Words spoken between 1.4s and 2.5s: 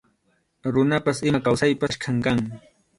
kawsaypas achkam kan.